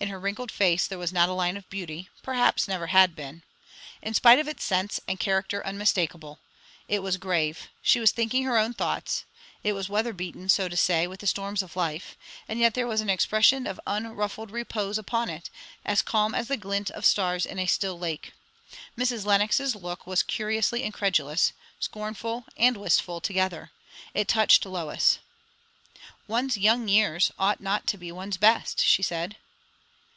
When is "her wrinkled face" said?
0.08-0.86